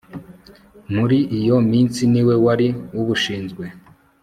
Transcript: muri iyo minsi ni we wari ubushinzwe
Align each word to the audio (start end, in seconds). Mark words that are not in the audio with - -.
muri 0.95 1.17
iyo 1.39 1.57
minsi 1.71 2.01
ni 2.11 2.21
we 2.27 2.35
wari 2.45 2.67
ubushinzwe 2.99 3.63